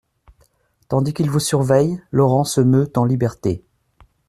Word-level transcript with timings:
Tandis 0.87 1.13
qu'ils 1.13 1.29
vous 1.29 1.37
surveillent, 1.39 2.01
Laurent 2.09 2.43
se 2.43 2.59
meut 2.59 2.91
en 2.95 3.05
liberté. 3.05 3.63